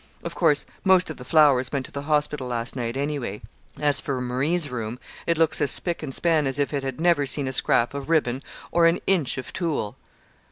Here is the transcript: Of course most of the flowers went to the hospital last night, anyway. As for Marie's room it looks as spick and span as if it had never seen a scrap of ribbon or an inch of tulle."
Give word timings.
Of 0.23 0.33
course 0.33 0.65
most 0.83 1.11
of 1.11 1.17
the 1.17 1.23
flowers 1.23 1.71
went 1.71 1.85
to 1.85 1.91
the 1.91 2.01
hospital 2.09 2.47
last 2.47 2.75
night, 2.75 2.97
anyway. 2.97 3.39
As 3.79 3.99
for 4.01 4.19
Marie's 4.19 4.67
room 4.71 4.97
it 5.27 5.37
looks 5.37 5.61
as 5.61 5.69
spick 5.69 6.01
and 6.01 6.11
span 6.11 6.47
as 6.47 6.57
if 6.57 6.73
it 6.73 6.81
had 6.83 6.99
never 6.99 7.27
seen 7.27 7.47
a 7.47 7.53
scrap 7.53 7.93
of 7.93 8.09
ribbon 8.09 8.41
or 8.71 8.87
an 8.87 8.99
inch 9.05 9.37
of 9.37 9.53
tulle." 9.53 9.95